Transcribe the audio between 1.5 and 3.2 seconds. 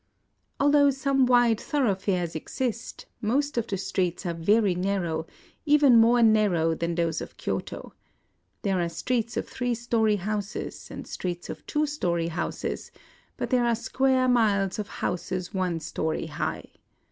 thorough fares exist,